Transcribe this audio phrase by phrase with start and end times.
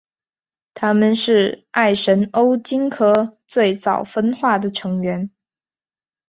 [0.73, 5.29] 它们是艾什欧鲸科最早分化的成员。